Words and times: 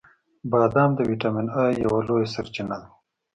•بادام 0.51 0.89
د 0.95 0.99
ویټامین 1.09 1.47
ای 1.61 1.71
یوه 1.83 1.99
لویه 2.07 2.27
سرچینه 2.33 2.75
ده. 2.81 2.87